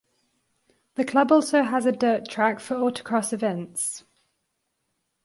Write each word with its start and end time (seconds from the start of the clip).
The 0.95 1.05
club 1.05 1.31
also 1.31 1.61
has 1.61 1.85
a 1.85 1.91
dirt 1.91 2.27
track 2.27 2.59
for 2.59 2.73
autocross 2.73 3.33
events. 3.33 4.03